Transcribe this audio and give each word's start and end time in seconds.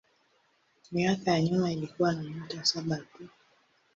Miaka 0.91 1.31
ya 1.33 1.39
nyuma 1.41 1.71
ilikuwa 1.71 2.13
na 2.13 2.23
nyota 2.23 2.65
saba 2.65 2.97
tu. 2.97 3.29